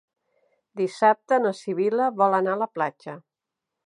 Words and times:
Dissabte 0.79 1.37
na 1.43 1.51
Sibil·la 1.59 2.07
vol 2.21 2.39
anar 2.39 2.57
a 2.57 2.61
la 2.63 2.69
platja. 2.79 3.15